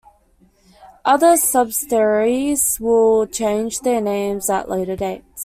Other 1.05 1.37
subsidiaries 1.37 2.79
will 2.79 3.27
change 3.27 3.81
their 3.81 4.01
names 4.01 4.49
at 4.49 4.67
later 4.67 4.95
dates. 4.95 5.25